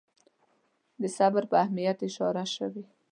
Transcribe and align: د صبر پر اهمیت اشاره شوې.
د 1.01 1.03
صبر 1.17 1.43
پر 1.49 1.57
اهمیت 1.63 1.97
اشاره 2.09 2.43
شوې. 2.55 2.83